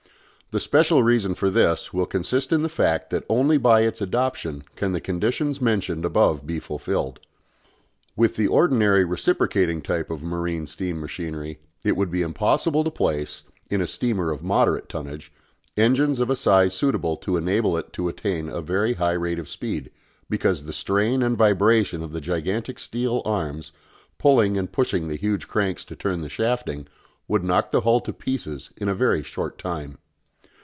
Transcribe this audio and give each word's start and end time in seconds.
The 0.53 0.59
special 0.59 1.01
reason 1.01 1.33
for 1.33 1.49
this 1.49 1.93
will 1.93 2.05
consist 2.05 2.51
in 2.51 2.61
the 2.61 2.67
fact 2.67 3.09
that 3.09 3.23
only 3.29 3.57
by 3.57 3.83
its 3.83 4.01
adoption 4.01 4.65
can 4.75 4.91
the 4.91 4.99
conditions 4.99 5.61
mentioned 5.61 6.03
above 6.03 6.45
be 6.45 6.59
fulfilled. 6.59 7.21
With 8.17 8.35
the 8.35 8.49
ordinary 8.49 9.05
reciprocating 9.05 9.81
type 9.81 10.11
of 10.11 10.23
marine 10.23 10.67
steam 10.67 10.99
machinery 10.99 11.59
it 11.85 11.95
would 11.95 12.11
be 12.11 12.21
impossible 12.21 12.83
to 12.83 12.91
place, 12.91 13.43
in 13.69 13.79
a 13.79 13.87
steamer 13.87 14.29
of 14.29 14.43
moderate 14.43 14.89
tonnage, 14.89 15.31
engines 15.77 16.19
of 16.19 16.29
a 16.29 16.35
size 16.35 16.73
suitable 16.75 17.15
to 17.15 17.37
enable 17.37 17.77
it 17.77 17.93
to 17.93 18.09
attain 18.09 18.49
a 18.49 18.59
very 18.59 18.95
high 18.95 19.13
rate 19.13 19.39
of 19.39 19.47
speed, 19.47 19.89
because 20.29 20.63
the 20.63 20.73
strain 20.73 21.23
and 21.23 21.37
vibration 21.37 22.03
of 22.03 22.11
the 22.11 22.19
gigantic 22.19 22.77
steel 22.77 23.21
arms, 23.23 23.71
pulling 24.17 24.57
and 24.57 24.73
pushing 24.73 25.07
the 25.07 25.15
huge 25.15 25.47
cranks 25.47 25.85
to 25.85 25.95
turn 25.95 26.19
the 26.19 26.27
shafting, 26.27 26.87
would 27.29 27.41
knock 27.41 27.71
the 27.71 27.79
hull 27.87 28.01
to 28.01 28.11
pieces 28.11 28.71
in 28.75 28.89
a 28.89 28.93
very 28.93 29.23
short 29.23 29.57
time. 29.57 29.97